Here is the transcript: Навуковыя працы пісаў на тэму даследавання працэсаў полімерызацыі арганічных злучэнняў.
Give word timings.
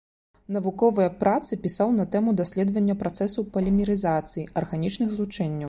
Навуковыя 0.55 1.09
працы 1.19 1.57
пісаў 1.65 1.91
на 1.99 2.05
тэму 2.17 2.33
даследавання 2.41 2.97
працэсаў 3.03 3.47
полімерызацыі 3.53 4.51
арганічных 4.63 5.09
злучэнняў. 5.19 5.59